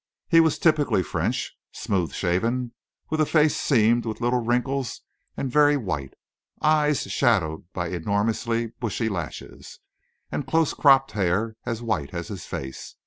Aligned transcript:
He 0.27 0.39
was 0.39 0.57
typically 0.57 1.03
French, 1.03 1.55
smooth 1.71 2.11
shaven, 2.11 2.71
with 3.11 3.21
a 3.21 3.25
face 3.27 3.55
seamed 3.55 4.03
with 4.03 4.19
little 4.19 4.39
wrinkles 4.43 5.01
and 5.37 5.51
very 5.51 5.77
white, 5.77 6.15
eyes 6.59 7.01
shadowed 7.03 7.65
by 7.71 7.89
enormously 7.89 8.69
bushy 8.79 9.09
lashes, 9.09 9.77
and 10.31 10.47
close 10.47 10.73
cropped 10.73 11.11
hair 11.11 11.55
as 11.67 11.83
white 11.83 12.15
as 12.15 12.29
his 12.29 12.47
face. 12.47 12.95